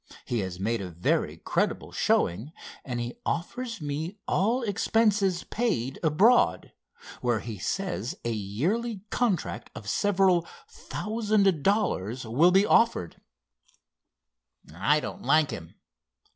[0.25, 6.71] He has made a very creditable showing—and he offers me all expenses paid abroad,
[7.21, 13.21] where he says a yearly contract of several thousand dollars will be offered."
[14.73, 15.75] "I don't like him.